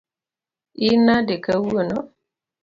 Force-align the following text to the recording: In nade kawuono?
In 0.87 0.99
nade 1.05 1.35
kawuono? 1.45 1.97